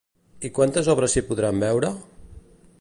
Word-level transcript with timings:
I 0.47 0.49
quantes 0.59 0.89
obres 0.95 1.15
s'hi 1.17 1.25
podran 1.29 1.63
veure? 1.67 1.95